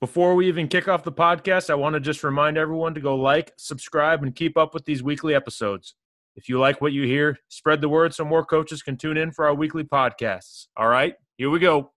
[0.00, 3.16] Before we even kick off the podcast, I want to just remind everyone to go
[3.16, 5.96] like, subscribe, and keep up with these weekly episodes.
[6.36, 9.32] If you like what you hear, spread the word so more coaches can tune in
[9.32, 10.68] for our weekly podcasts.
[10.76, 11.78] All right, here we go.
[11.78, 11.90] All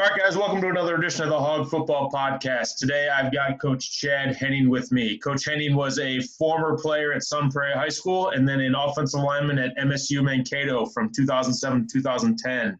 [0.00, 2.70] right, guys, welcome to another edition of the Hog Football Podcast.
[2.80, 5.16] Today I've got Coach Chad Henning with me.
[5.18, 9.20] Coach Henning was a former player at Sun Prairie High School and then an offensive
[9.20, 12.76] lineman at MSU Mankato from 2007 to 2010.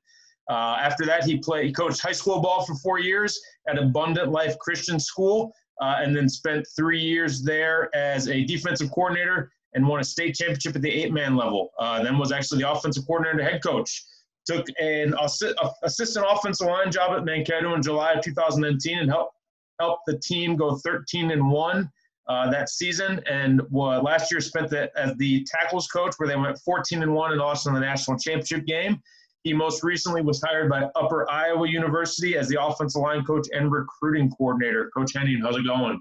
[0.50, 4.30] Uh, after that, he played, he coached high school ball for four years at Abundant
[4.30, 9.86] Life Christian School, uh, and then spent three years there as a defensive coordinator and
[9.86, 11.70] won a state championship at the eight-man level.
[11.78, 14.04] Uh, then was actually the offensive coordinator and head coach.
[14.46, 19.34] Took an assi- assistant offensive line job at Mankato in July of 2019 and helped
[19.80, 21.90] helped the team go 13 and one
[22.28, 23.20] uh, that season.
[23.28, 27.32] And last year spent the, as the tackles coach, where they went 14 and one
[27.32, 29.00] and lost in the national championship game.
[29.44, 33.70] He most recently was hired by Upper Iowa University as the offensive line coach and
[33.70, 34.90] recruiting coordinator.
[34.96, 36.00] Coach Henning, how's it going?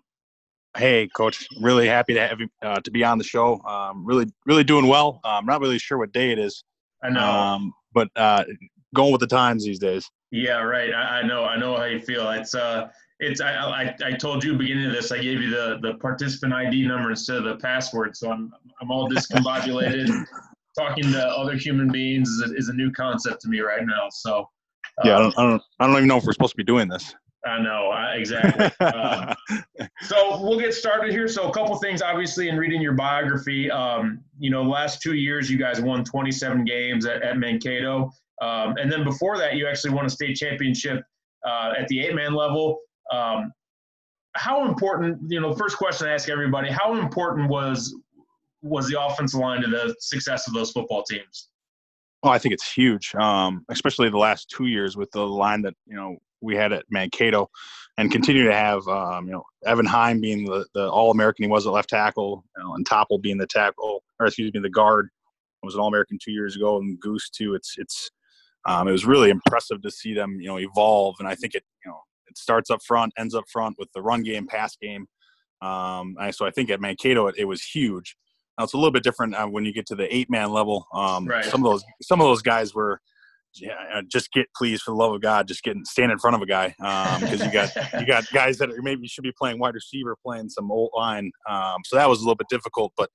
[0.78, 1.46] Hey, Coach.
[1.60, 3.60] Really happy to have you uh, to be on the show.
[3.64, 5.20] Um, really, really doing well.
[5.26, 6.64] I'm um, not really sure what day it is.
[7.04, 8.46] I know, um, but uh,
[8.96, 10.10] going with the times these days.
[10.32, 10.94] Yeah, right.
[10.94, 11.44] I, I, know.
[11.44, 12.30] I know how you feel.
[12.32, 12.88] It's uh,
[13.20, 13.42] it's.
[13.42, 15.12] I, I, I told you beginning of this.
[15.12, 18.90] I gave you the the participant ID number instead of the password, so I'm I'm
[18.90, 20.26] all discombobulated.
[20.78, 24.08] Talking to other human beings is a, is a new concept to me right now.
[24.12, 24.48] So
[25.04, 26.88] yeah, I, don't, I don't, I don't even know if we're supposed to be doing
[26.88, 27.16] this.
[27.46, 28.70] I know exactly.
[28.80, 29.34] uh,
[30.02, 31.28] so we'll get started here.
[31.28, 35.52] So a couple things, obviously, in reading your biography, um, you know, last two years
[35.52, 39.94] you guys won 27 games at, at Mankato, um, and then before that you actually
[39.94, 41.04] won a state championship
[41.46, 42.80] uh, at the eight-man level.
[43.12, 43.52] Um,
[44.36, 47.94] how important, you know, first question I ask everybody: How important was
[48.64, 51.50] was the offensive line to the success of those football teams?
[52.24, 55.74] Oh, I think it's huge, um, especially the last two years with the line that
[55.86, 57.50] you know we had at Mankato,
[57.98, 61.50] and continue to have um, you know Evan Heim being the, the All American he
[61.50, 64.70] was at left tackle, you know, and Topple being the tackle, or excuse me, the
[64.70, 65.10] guard.
[65.62, 67.56] I was an All American two years ago, and Goose too.
[67.56, 68.10] It's it's
[68.66, 71.64] um, it was really impressive to see them you know evolve, and I think it
[71.86, 72.00] you know
[72.30, 75.08] it starts up front, ends up front with the run game, pass game.
[75.62, 78.16] Um, so I think at Mankato it, it was huge.
[78.58, 80.88] Now it's a little bit different uh, when you get to the eight man level.
[80.94, 81.46] Um, right.
[81.46, 83.00] Some of those some of those guys were
[83.56, 86.36] yeah, uh, just get please for the love of God, just getting stand in front
[86.36, 86.70] of a guy
[87.20, 90.16] because um, you got you got guys that are, maybe should be playing wide receiver,
[90.26, 91.32] playing some old line.
[91.50, 93.10] Um, so that was a little bit difficult, but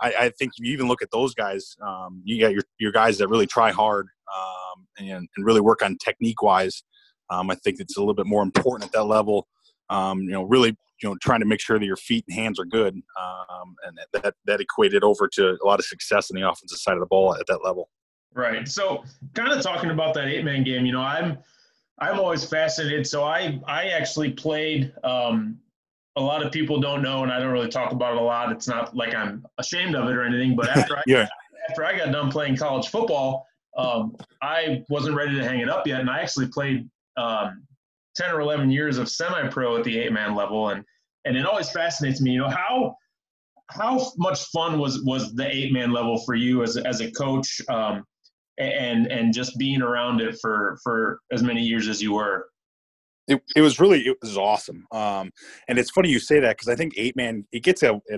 [0.00, 2.92] I, I think if you even look at those guys, um, you got your your
[2.92, 6.82] guys that really try hard um, and, and really work on technique wise.
[7.30, 9.48] Um, I think it's a little bit more important at that level.
[9.90, 12.58] Um, you know, really you know trying to make sure that your feet and hands
[12.58, 16.48] are good, um, and that that equated over to a lot of success in the
[16.48, 17.88] offensive side of the ball at that level.
[18.34, 18.68] Right.
[18.68, 19.04] So,
[19.34, 21.38] kind of talking about that eight man game, you know, I'm
[22.00, 23.06] I'm always fascinated.
[23.06, 24.92] So I I actually played.
[25.04, 25.58] Um,
[26.16, 28.50] a lot of people don't know, and I don't really talk about it a lot.
[28.50, 30.56] It's not like I'm ashamed of it or anything.
[30.56, 31.28] But after I yeah.
[31.70, 33.46] after I got done playing college football,
[33.76, 37.62] um, I wasn't ready to hang it up yet, and I actually played um,
[38.18, 40.84] 10 or 11 years of semi-pro at the eight-man level and
[41.24, 42.94] and it always fascinates me you know how
[43.70, 48.04] how much fun was was the eight-man level for you as, as a coach um,
[48.58, 52.48] and and just being around it for for as many years as you were
[53.28, 55.30] it, it was really it was awesome um,
[55.68, 58.14] and it's funny you say that because i think eight man it gets a, a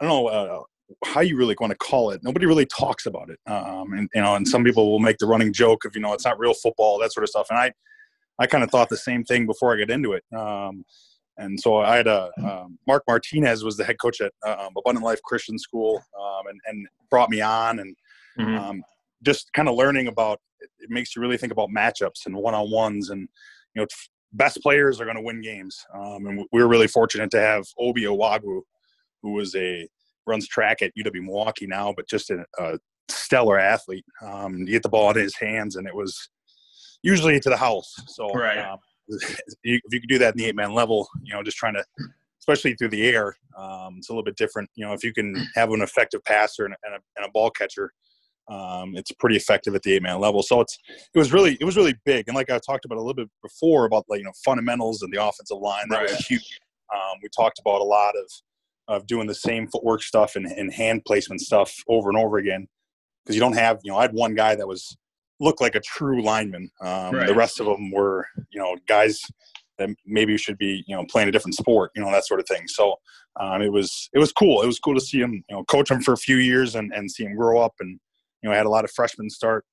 [0.00, 0.62] i don't know uh,
[1.04, 2.22] how you really want to call it.
[2.22, 5.26] Nobody really talks about it, um, and you know, and some people will make the
[5.26, 7.46] running joke of you know it's not real football, that sort of stuff.
[7.50, 7.72] And I,
[8.38, 10.24] I kind of thought the same thing before I got into it.
[10.34, 10.84] Um,
[11.38, 15.04] and so I had a um, Mark Martinez was the head coach at um, Abundant
[15.04, 17.96] Life Christian School, um, and, and brought me on, and
[18.38, 18.56] mm-hmm.
[18.56, 18.82] Um,
[19.22, 22.70] just kind of learning about it makes you really think about matchups and one on
[22.70, 23.28] ones, and
[23.74, 23.86] you know
[24.32, 25.84] best players are going to win games.
[25.94, 28.62] Um, and we were really fortunate to have Obi Owagu,
[29.22, 29.88] who was a
[30.26, 32.78] runs track at UW Milwaukee now, but just a, a
[33.08, 34.04] stellar athlete.
[34.22, 36.28] Um, you get the ball in his hands, and it was
[37.02, 37.94] usually to the house.
[38.06, 38.58] So right.
[38.58, 38.78] um,
[39.08, 41.84] if you could do that in the eight man level, you know, just trying to,
[42.40, 44.70] especially through the air, um, it's a little bit different.
[44.74, 47.50] You know, if you can have an effective passer and, and, a, and a, ball
[47.50, 47.92] catcher,
[48.48, 50.42] um, it's pretty effective at the eight man level.
[50.42, 50.78] So it's
[51.14, 52.28] it was really it was really big.
[52.28, 55.12] And like I talked about a little bit before about like you know fundamentals and
[55.12, 56.10] the offensive line that right.
[56.10, 56.60] was huge.
[56.94, 58.30] Um, we talked about a lot of
[58.88, 62.66] of doing the same footwork stuff and, and hand placement stuff over and over again
[63.24, 64.96] because you don't have you know I had one guy that was
[65.42, 66.70] looked like a true lineman.
[66.80, 67.26] Um, right.
[67.26, 69.20] The rest of them were you know guys
[69.78, 72.46] that maybe should be you know playing a different sport, you know that sort of
[72.46, 72.66] thing.
[72.68, 72.96] So
[73.40, 74.62] um, it was it was cool.
[74.62, 76.92] It was cool to see him you know coach him for a few years and,
[76.92, 77.98] and see him grow up and
[78.42, 79.64] you know I had a lot of freshmen start.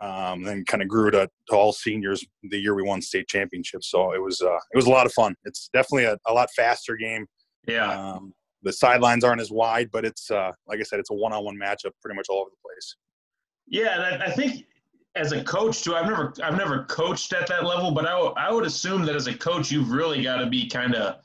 [0.00, 3.88] Um, then kind of grew to, to, all seniors the year we won state championships.
[3.88, 5.36] So it was uh, it was a lot of fun.
[5.44, 7.24] It's definitely a, a lot faster game.
[7.68, 8.14] Yeah.
[8.14, 8.34] Um,
[8.64, 11.92] the sidelines aren't as wide, but it's uh, like I said, it's a one-on-one matchup
[12.00, 12.96] pretty much all over the place.
[13.68, 14.66] Yeah, I think
[15.14, 18.34] as a coach too, I've never I've never coached at that level, but I, w-
[18.36, 21.16] I would assume that as a coach, you've really got to be kind of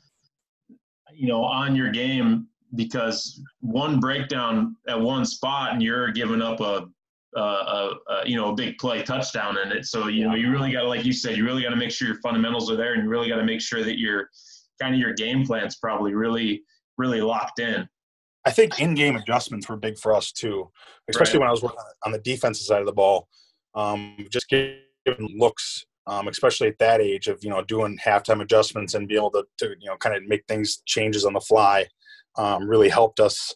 [1.14, 6.60] you know on your game because one breakdown at one spot and you're giving up
[6.60, 6.88] a
[7.36, 9.86] a, a, a, you know a big play touchdown in it.
[9.86, 11.92] So you know you really got to like you said you really got to make
[11.92, 14.30] sure your fundamentals are there and you really got to make sure that your
[14.82, 16.64] kind of your game plan's probably really
[16.98, 17.88] really locked in.
[18.46, 20.72] I think in-game adjustments were big for us too,
[21.10, 21.42] especially right.
[21.42, 23.28] when I was working on the defensive side of the ball.
[23.78, 24.76] Um, just giving
[25.38, 29.32] looks, um, especially at that age of you know doing halftime adjustments and be able
[29.32, 31.86] to, to you know kind of make things changes on the fly,
[32.38, 33.56] um, really helped us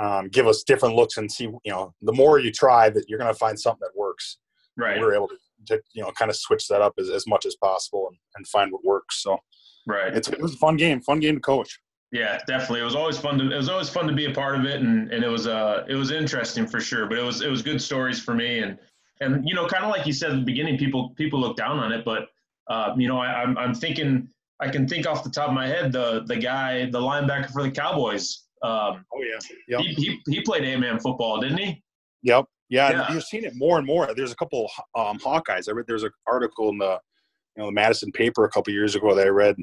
[0.00, 3.18] um, give us different looks and see you know the more you try that you're
[3.18, 4.38] going to find something that works.
[4.76, 4.98] Right.
[4.98, 5.36] We were able to,
[5.68, 8.46] to, you know kind of switch that up as, as much as possible and, and
[8.48, 9.22] find what works.
[9.22, 9.38] So
[9.86, 11.80] right, it's, it was a fun game, fun game to coach.
[12.12, 12.80] Yeah, definitely.
[12.80, 14.80] It was always fun to it was always fun to be a part of it,
[14.80, 17.06] and, and it was uh it was interesting for sure.
[17.06, 18.78] But it was it was good stories for me, and
[19.22, 21.78] and you know, kind of like you said at the beginning, people people look down
[21.78, 22.28] on it, but
[22.68, 24.28] uh, you know, I, I'm I'm thinking
[24.60, 27.62] I can think off the top of my head the the guy the linebacker for
[27.62, 28.44] the Cowboys.
[28.62, 29.38] Um, oh yeah,
[29.68, 29.80] yep.
[29.80, 31.82] he, he he played eight man football, didn't he?
[32.22, 32.46] Yep.
[32.68, 33.12] Yeah, yeah.
[33.12, 34.14] you're seeing it more and more.
[34.14, 35.68] There's a couple um, Hawkeyes.
[35.68, 36.98] I read there's an article in the
[37.56, 39.56] you know the Madison paper a couple years ago that I read,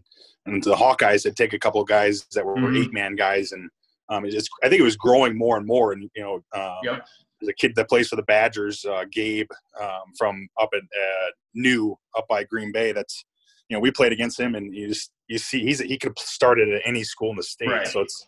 [0.46, 2.76] and the Hawkeyes had take a couple of guys that were mm-hmm.
[2.76, 3.70] eight man guys, and
[4.10, 5.94] um, just I think it was growing more and more.
[5.94, 7.06] And you know, um, yep.
[7.40, 9.50] There's a kid that plays for the Badgers, uh, Gabe,
[9.80, 12.92] um, from up at uh, New up by Green Bay.
[12.92, 13.24] That's
[13.70, 16.26] you know we played against him, and you just you see he's he could have
[16.26, 17.70] started at any school in the state.
[17.70, 17.88] Right.
[17.88, 18.28] So it's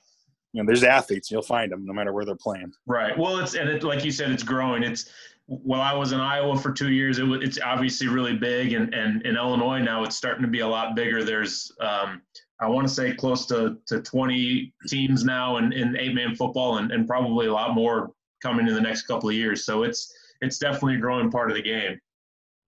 [0.54, 2.72] you know there's athletes you'll find them no matter where they're playing.
[2.86, 3.18] Right.
[3.18, 4.84] Well, it's and it, like you said, it's growing.
[4.84, 5.12] It's
[5.48, 8.94] while I was in Iowa for two years, it was, it's obviously really big, and,
[8.94, 11.26] and in Illinois now it's starting to be a lot bigger.
[11.26, 12.22] There's, um,
[12.62, 16.78] I want to say, close to, to 20 teams now in, in eight man football,
[16.78, 18.12] and, and probably a lot more
[18.42, 19.66] coming in the next couple of years.
[19.66, 22.00] So it's it's definitely a growing part of the game.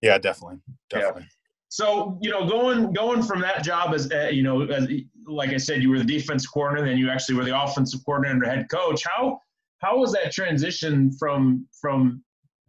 [0.01, 0.59] Yeah, definitely,
[0.89, 1.23] definitely.
[1.23, 1.27] Yeah.
[1.69, 4.87] So you know, going going from that job as uh, you know, as,
[5.25, 8.43] like I said, you were the defense coordinator, then you actually were the offensive coordinator,
[8.43, 9.03] and head coach.
[9.05, 9.39] How
[9.79, 12.23] how was that transition from from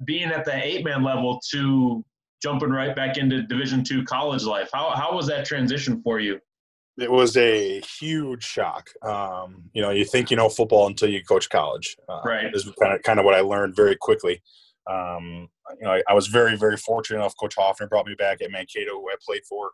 [0.04, 2.04] being at the eight man level to
[2.42, 4.68] jumping right back into Division two college life.
[4.72, 6.38] How how was that transition for you?
[6.98, 8.88] It was a huge shock.
[9.02, 11.96] Um, you know, you think you know football until you coach college.
[12.08, 12.52] Uh, right.
[12.52, 14.42] This is kind of kind of what I learned very quickly.
[14.88, 15.48] Um,
[15.80, 17.34] you know, I, I, was very very fortunate enough.
[17.40, 19.72] Coach Hoffner brought me back at Mankato, who I played for.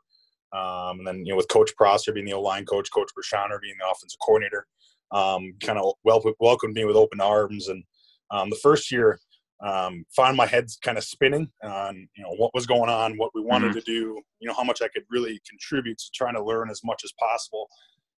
[0.52, 3.60] Um, and then you know, with Coach Prosser being the O line coach, Coach Brashaner
[3.60, 4.66] being the offensive coordinator,
[5.12, 7.68] um, kind of wel- welcomed me with open arms.
[7.68, 7.84] And
[8.30, 9.20] um, the first year,
[9.62, 13.30] um, found my head kind of spinning on you know what was going on, what
[13.34, 13.78] we wanted mm-hmm.
[13.80, 16.80] to do, you know how much I could really contribute to trying to learn as
[16.84, 17.68] much as possible.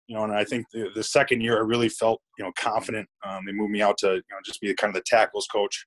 [0.06, 3.08] You know, and I think the, the second year I really felt you know confident.
[3.26, 5.86] Um, they moved me out to you know just be kind of the tackles coach.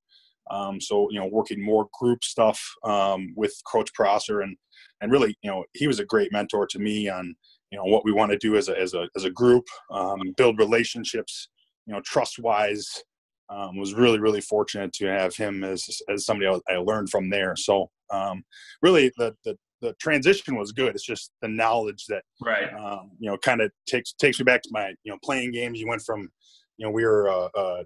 [0.52, 4.58] Um, so you know, working more group stuff um, with Coach Prosser, and
[5.02, 7.34] and really you know he was a great mentor to me on
[7.72, 10.20] you know what we want to do as a as a as a group, um,
[10.38, 11.50] build relationships,
[11.86, 13.04] you know, trust wise
[13.50, 17.56] um, was really really fortunate to have him as as somebody I learned from there.
[17.56, 18.44] So um,
[18.82, 20.96] really the, the the transition was good.
[20.96, 24.62] It's just the knowledge that right um, you know kind of takes takes me back
[24.64, 25.80] to my you know playing games.
[25.80, 26.30] You went from
[26.78, 27.84] you know we were uh, uh,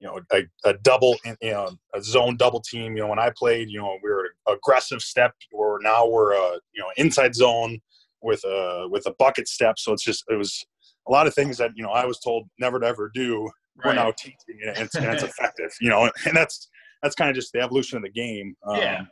[0.00, 2.96] you know a, a double you know a zone double team.
[2.96, 5.32] You know when I played you know we were aggressive step.
[5.52, 7.78] Or now we're a you know inside zone
[8.22, 9.78] with a with a bucket step.
[9.78, 10.64] So it's just it was
[11.08, 13.50] a lot of things that you know I was told never to ever do
[13.84, 16.68] we're now teaching and it's, and it's effective you know and that's
[17.02, 19.04] that's kind of just the evolution of the game um, yeah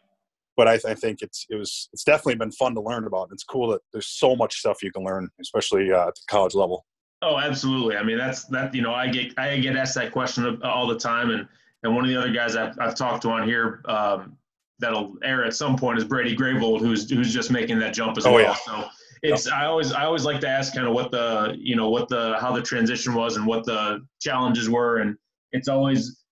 [0.56, 3.28] but I, I, think it's it was it's definitely been fun to learn about.
[3.30, 6.54] It's cool that there's so much stuff you can learn, especially uh, at the college
[6.54, 6.86] level.
[7.22, 7.96] Oh, absolutely.
[7.96, 8.74] I mean, that's that.
[8.74, 11.46] You know, I get I get asked that question all the time, and
[11.82, 14.36] and one of the other guys I've, I've talked to on here um,
[14.78, 18.26] that'll air at some point is Brady Gravold, who's who's just making that jump as
[18.26, 18.42] oh, well.
[18.42, 18.54] Yeah.
[18.54, 18.88] So
[19.22, 22.08] it's I always I always like to ask kind of what the you know what
[22.08, 25.16] the how the transition was and what the challenges were, and
[25.52, 26.22] it's always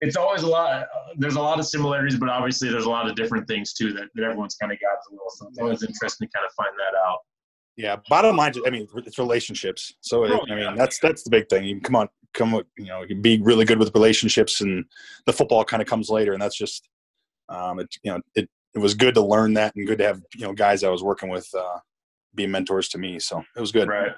[0.00, 0.86] it's always a lot.
[1.16, 4.08] There's a lot of similarities, but obviously there's a lot of different things too that,
[4.14, 5.30] that everyone's kind of got as well.
[5.30, 7.18] So it's always interesting to kind of find that out.
[7.76, 9.94] Yeah, bottom line, I mean, it's relationships.
[10.00, 11.64] So oh, I mean, that's that's the big thing.
[11.64, 14.84] You come on, come, you know, you be really good with relationships, and
[15.26, 16.34] the football kind of comes later.
[16.34, 16.88] And that's just,
[17.48, 20.20] um, it, you know, it it was good to learn that, and good to have
[20.36, 21.78] you know guys I was working with uh,
[22.34, 23.18] be mentors to me.
[23.18, 23.88] So it was good.
[23.88, 24.12] Right.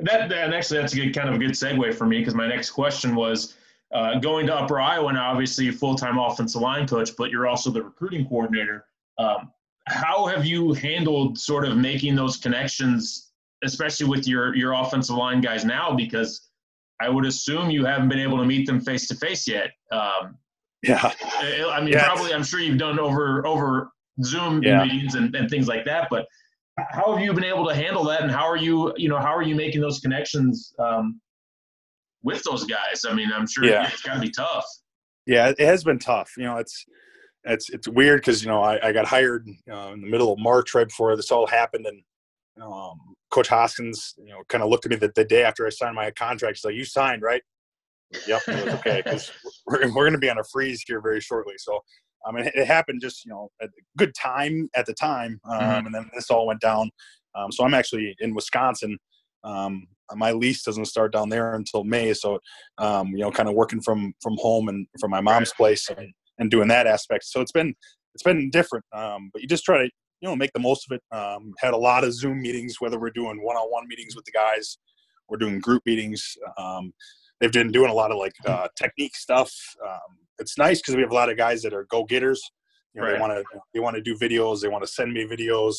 [0.00, 2.48] That and actually that's a good kind of a good segue for me because my
[2.48, 3.54] next question was
[3.92, 5.30] uh, going to Upper Iowa now.
[5.30, 8.86] Obviously, full time offensive line coach, but you're also the recruiting coordinator.
[9.18, 9.52] Um,
[9.86, 13.30] how have you handled sort of making those connections,
[13.62, 15.94] especially with your your offensive line guys now?
[15.94, 16.48] Because
[17.00, 19.70] I would assume you haven't been able to meet them face to face yet.
[19.92, 20.38] Um,
[20.82, 21.12] yeah,
[21.70, 22.04] I mean, yeah.
[22.04, 23.92] probably I'm sure you've done over over
[24.22, 24.84] Zoom yeah.
[24.84, 26.08] meetings and, and things like that.
[26.10, 26.26] But
[26.78, 29.34] how have you been able to handle that, and how are you you know how
[29.34, 31.20] are you making those connections um,
[32.22, 33.04] with those guys?
[33.08, 33.88] I mean, I'm sure yeah.
[33.88, 34.66] it's got to be tough.
[35.26, 36.32] Yeah, it has been tough.
[36.36, 36.84] You know, it's
[37.44, 40.38] it's it's weird because you know I, I got hired uh, in the middle of
[40.38, 42.02] March right before this all happened, and
[42.62, 42.98] um,
[43.30, 45.96] Coach Hoskins, you know, kind of looked at me the, the, day after I signed
[45.96, 46.56] my contract.
[46.56, 47.42] He's like, "You signed, right?"
[48.26, 49.32] Yep, it was okay because
[49.66, 51.54] we're we're going to be on a freeze here very shortly.
[51.58, 51.80] So,
[52.26, 55.40] I mean, it, it happened just you know at a good time at the time,
[55.48, 55.86] um, mm-hmm.
[55.86, 56.90] and then this all went down.
[57.34, 58.98] Um, so I'm actually in Wisconsin.
[59.42, 62.38] Um, my lease doesn't start down there until May, so
[62.78, 65.88] um, you know, kind of working from from home and from my mom's place.
[65.88, 67.24] And, and doing that aspect.
[67.24, 67.74] So it's been
[68.14, 70.96] it's been different, um, but you just try to you know make the most of
[70.96, 71.16] it.
[71.16, 74.78] Um, had a lot of Zoom meetings, whether we're doing one-on-one meetings with the guys,
[75.28, 76.36] we're doing group meetings.
[76.58, 76.92] Um,
[77.40, 79.52] they've been doing a lot of like uh, technique stuff.
[79.84, 82.42] Um, it's nice because we have a lot of guys that are go-getters.
[82.94, 83.14] You know, right.
[83.14, 84.60] They want to they want to do videos.
[84.60, 85.76] They want to send me videos,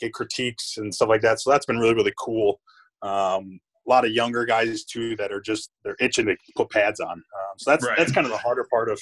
[0.00, 1.40] get critiques and stuff like that.
[1.40, 2.60] So that's been really really cool.
[3.02, 7.00] Um, a lot of younger guys too that are just they're itching to put pads
[7.00, 7.12] on.
[7.12, 7.98] Um, so that's right.
[7.98, 8.98] that's kind of the harder part of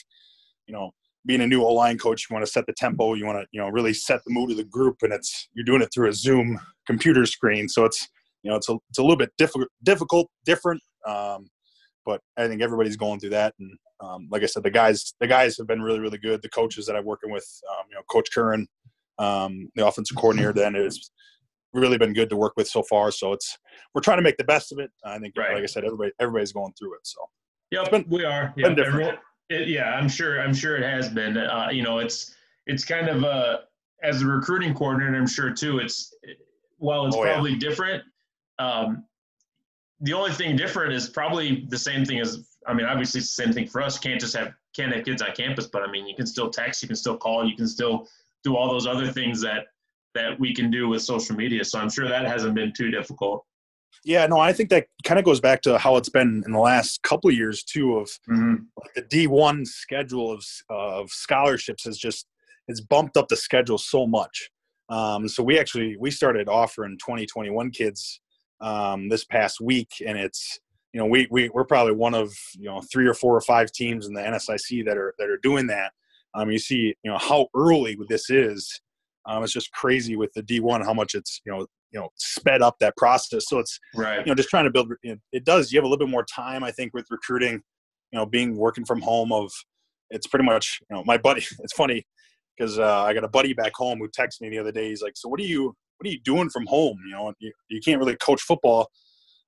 [0.67, 0.93] you know,
[1.25, 3.47] being a new O line coach, you want to set the tempo, you want to,
[3.53, 6.09] you know, really set the mood of the group, and it's you're doing it through
[6.09, 8.09] a Zoom computer screen, so it's
[8.43, 10.83] you know it's a it's a little bit difficult, difficult, different.
[11.07, 11.49] Um,
[12.05, 15.27] but I think everybody's going through that, and um, like I said, the guys the
[15.27, 16.43] guys have been really really good.
[16.43, 18.67] The coaches that I'm working with, um, you know, Coach Curran,
[19.19, 21.11] um, the offensive coordinator, then is
[21.73, 23.11] really been good to work with so far.
[23.11, 23.57] So it's
[23.95, 24.91] we're trying to make the best of it.
[25.05, 25.55] I think, right.
[25.55, 27.01] like I said, everybody everybody's going through it.
[27.05, 27.21] So
[27.71, 28.53] yeah, we are.
[28.57, 29.19] Yeah, different.
[29.49, 30.41] It, yeah, I'm sure.
[30.41, 31.37] I'm sure it has been.
[31.37, 32.35] Uh, you know, it's
[32.67, 33.61] it's kind of a
[34.03, 35.17] as a recruiting coordinator.
[35.17, 35.79] I'm sure too.
[35.79, 36.15] It's
[36.79, 37.59] while it's oh, probably yeah.
[37.59, 38.03] different.
[38.59, 39.05] Um,
[40.03, 42.45] the only thing different is probably the same thing as.
[42.65, 43.97] I mean, obviously it's the same thing for us.
[43.97, 46.49] You can't just have can't have kids on campus, but I mean, you can still
[46.51, 48.09] text, you can still call, you can still
[48.45, 49.67] do all those other things that
[50.15, 51.65] that we can do with social media.
[51.65, 53.45] So I'm sure that hasn't been too difficult.
[54.05, 56.59] Yeah, no, I think that kind of goes back to how it's been in the
[56.59, 57.99] last couple of years too.
[57.99, 58.65] Of mm-hmm.
[58.95, 62.27] the D one schedule of of scholarships has just
[62.69, 64.51] it's bumped up the schedule so much.
[64.89, 68.21] Um, so we actually we started offering 2021 kids
[68.63, 70.61] um, this past week, and it's
[70.93, 73.73] you know we, we we're probably one of you know three or four or five
[73.73, 75.93] teams in the NSIC that are that are doing that.
[76.35, 78.81] Um, you see you know how early this is.
[79.25, 82.63] Um, it's just crazy with the D1 how much it's you know you know sped
[82.63, 85.45] up that process so it's right you know just trying to build you know, it
[85.45, 88.57] does you have a little bit more time i think with recruiting you know being
[88.57, 89.53] working from home of
[90.11, 92.05] it's pretty much you know my buddy it's funny
[92.57, 95.03] because uh, i got a buddy back home who texted me the other day he's
[95.03, 96.99] like so what are you what are you doing from home?
[97.07, 98.91] You know you, you can't really coach football.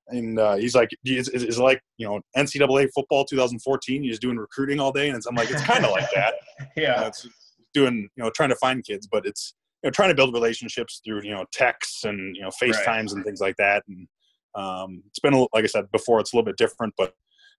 [0.08, 4.36] And uh, he's like is, is, like you know ncaa football 2014 you're just doing
[4.36, 5.08] recruiting all day?
[5.08, 6.34] And i'm like it's kind of like that.
[6.76, 6.94] Yeah.
[6.94, 7.28] You know, it's
[7.72, 11.00] doing you know trying to find kids but it's you know, trying to build relationships
[11.04, 13.12] through you know texts and you know FaceTimes right.
[13.12, 13.82] and things like that.
[13.88, 14.06] And
[14.54, 17.12] um, it's been like I said before, it's a little bit different, but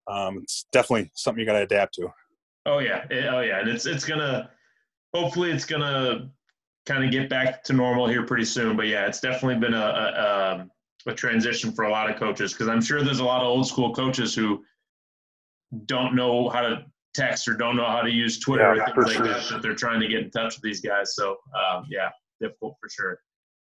[0.07, 2.09] um, it's definitely something you got to adapt to.
[2.67, 4.51] Oh yeah, oh yeah, and it's it's gonna
[5.13, 6.31] hopefully it's gonna
[6.87, 8.77] kind of get back to normal here pretty soon.
[8.77, 10.71] But yeah, it's definitely been a a, um,
[11.07, 13.67] a transition for a lot of coaches because I'm sure there's a lot of old
[13.67, 14.65] school coaches who
[15.87, 19.07] don't know how to text or don't know how to use Twitter yeah, or things
[19.07, 19.27] like sure.
[19.27, 21.15] that, that they're trying to get in touch with these guys.
[21.15, 22.11] So um, yeah,
[22.41, 23.19] difficult for sure.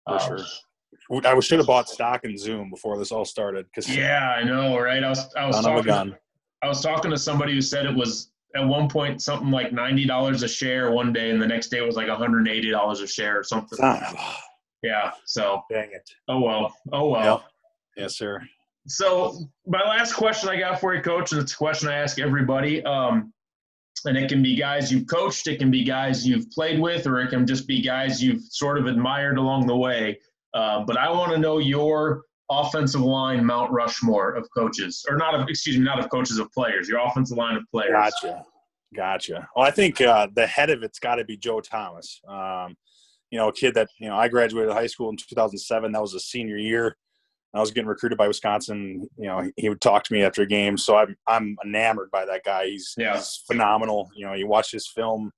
[0.06, 0.46] For um, sure.
[1.24, 3.66] I should have bought stock in Zoom before this all started.
[3.74, 5.02] Cause yeah, I know, right?
[5.02, 6.14] I was I was talking.
[6.62, 10.06] I was talking to somebody who said it was at one point something like ninety
[10.06, 12.70] dollars a share one day, and the next day was like one hundred and eighty
[12.70, 13.78] dollars a share or something.
[14.82, 15.12] Yeah.
[15.26, 15.62] So.
[15.70, 16.10] Dang it.
[16.28, 16.74] Oh well.
[16.92, 17.44] Oh well.
[17.96, 18.04] Yep.
[18.04, 18.42] Yes, sir.
[18.88, 22.18] So my last question I got for you, Coach, and it's a question I ask
[22.18, 22.82] everybody.
[22.84, 23.32] Um,
[24.04, 27.20] and it can be guys you've coached, it can be guys you've played with, or
[27.20, 30.18] it can just be guys you've sort of admired along the way.
[30.54, 35.34] Uh, but I want to know your offensive line Mount Rushmore of coaches, or not
[35.34, 36.88] of excuse me, not of coaches of players.
[36.88, 37.92] Your offensive line of players.
[37.92, 38.44] Gotcha,
[38.94, 39.48] gotcha.
[39.54, 42.20] Well, I think uh, the head of it's got to be Joe Thomas.
[42.28, 42.76] Um,
[43.30, 45.92] you know, a kid that you know I graduated high school in 2007.
[45.92, 46.96] That was a senior year.
[47.54, 49.06] I was getting recruited by Wisconsin.
[49.18, 52.24] You know, he would talk to me after a game, so I'm I'm enamored by
[52.24, 52.66] that guy.
[52.66, 53.16] He's, yeah.
[53.16, 54.10] he's phenomenal.
[54.14, 55.30] You know, you watch his film,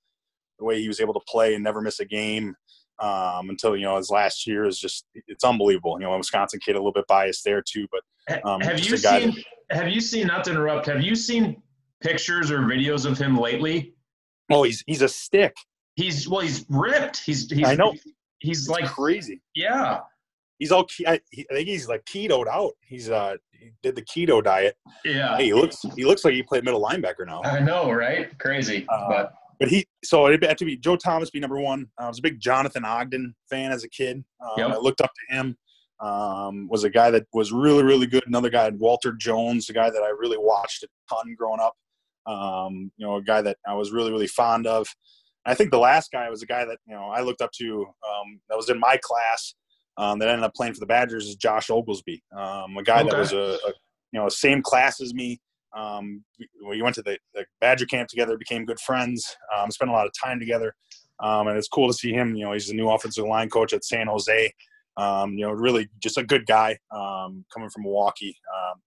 [0.59, 2.55] the way he was able to play and never miss a game
[2.99, 5.97] um, until you know his last year is just it's unbelievable.
[5.99, 8.97] You know, a Wisconsin kid, a little bit biased there too, but um, have you
[8.97, 9.35] seen?
[9.71, 10.27] That, have you seen?
[10.27, 10.87] Not to interrupt.
[10.87, 11.63] Have you seen
[12.03, 13.95] pictures or videos of him lately?
[14.51, 15.55] Oh, he's he's a stick.
[15.97, 17.19] He's well, he's ripped.
[17.25, 17.95] He's, he's I know.
[18.41, 19.41] He's like crazy.
[19.55, 20.01] Yeah.
[20.59, 20.87] He's all.
[21.07, 21.21] I, I
[21.53, 22.73] think he's like ketoed out.
[22.81, 24.77] He's uh he did the keto diet.
[25.05, 25.37] Yeah.
[25.37, 27.43] Hey, he looks he looks like he played middle linebacker now.
[27.43, 28.37] I know, right?
[28.39, 31.87] Crazy, uh, but but he so it had to be Joe Thomas be number one.
[31.99, 34.23] I was a big Jonathan Ogden fan as a kid.
[34.43, 34.71] Um, yep.
[34.73, 35.57] I looked up to him.
[36.01, 38.25] Um, was a guy that was really really good.
[38.27, 41.75] Another guy, Walter Jones, a guy that I really watched a ton growing up.
[42.27, 44.87] Um, you know, a guy that I was really really fond of.
[45.47, 47.87] I think the last guy was a guy that you know I looked up to.
[48.07, 49.55] Um, that was in my class.
[49.97, 53.11] Um, that ended up playing for the Badgers is Josh Oglesby, um, a guy okay.
[53.11, 53.73] that was a, a,
[54.13, 55.41] you know same class as me.
[55.75, 56.25] Um,
[56.69, 60.07] we went to the, the, Badger camp together, became good friends, um, spent a lot
[60.07, 60.75] of time together.
[61.21, 62.35] Um, and it's cool to see him.
[62.35, 64.53] You know, he's a new offensive line coach at San Jose.
[64.97, 68.37] Um, you know, really just a good guy um, coming from Milwaukee.
[68.55, 68.81] Um,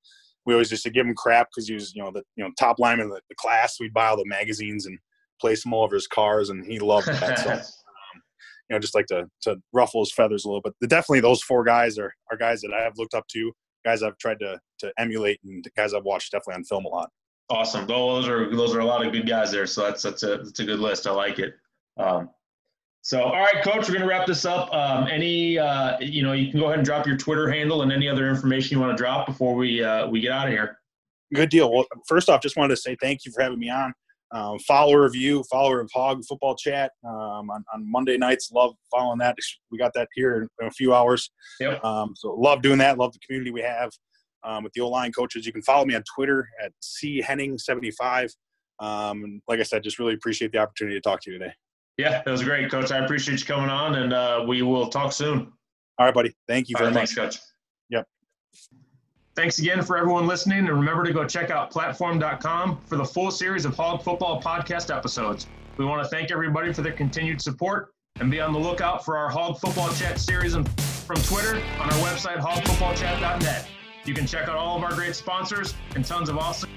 [0.46, 2.51] we always used to give him crap because he was, you know, the you know
[2.58, 3.79] top lineman of the, the, class.
[3.79, 4.98] We'd buy all the magazines and
[5.41, 7.40] place them all over his cars, and he loved that.
[7.40, 7.53] so,
[8.70, 10.62] you know, just like to to ruffle his feathers a little.
[10.62, 10.74] bit.
[10.79, 13.51] But definitely, those four guys are are guys that I have looked up to
[13.88, 17.10] guys I've tried to to emulate and guys I've watched definitely on film a lot.
[17.50, 17.88] Awesome.
[17.88, 19.66] Those are those are a lot of good guys there.
[19.66, 21.08] So that's that's a that's a good list.
[21.08, 21.54] I like it.
[21.96, 22.30] Um,
[23.02, 24.74] so all right, coach, we're gonna wrap this up.
[24.74, 27.92] Um, any uh, you know you can go ahead and drop your Twitter handle and
[27.92, 30.80] any other information you want to drop before we uh, we get out of here.
[31.34, 31.72] Good deal.
[31.72, 33.94] Well, first off, just wanted to say thank you for having me on.
[34.31, 38.51] Um, follower of you, follower of Hog Football Chat um, on, on Monday nights.
[38.51, 39.37] Love following that.
[39.72, 41.31] We got that here in a few hours.
[41.61, 41.83] Yep.
[41.83, 42.98] Um, so love doing that.
[42.98, 43.92] Love the community we have
[44.44, 45.46] um, with the O line coaches.
[45.46, 48.29] You can follow me on Twitter at C Henning75.
[48.79, 51.53] Um, and like I said, just really appreciate the opportunity to talk to you today.
[51.98, 52.92] Yeah, that was great, Coach.
[52.92, 55.51] I appreciate you coming on, and uh, we will talk soon.
[55.98, 56.35] All right, buddy.
[56.48, 57.16] Thank you very right, much.
[57.16, 57.44] Thanks, Coach.
[57.90, 58.05] Yep.
[59.38, 63.30] Thanks again for everyone listening, and remember to go check out PLT4M.com for the full
[63.30, 65.46] series of Hog Football podcast episodes.
[65.78, 69.16] We want to thank everybody for their continued support and be on the lookout for
[69.16, 73.68] our Hog Football Chat series from Twitter on our website, hogfootballchat.net.
[74.06, 76.72] You can check out all of our great sponsors and tons of awesome